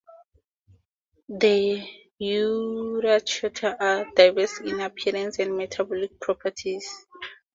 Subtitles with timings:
[1.29, 1.87] The
[2.19, 7.05] "Euryarchaeota" are diverse in appearance and metabolic properties.